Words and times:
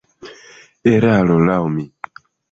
Eraro, 0.91 1.35
laŭ 1.49 1.59
mi. 1.75 1.85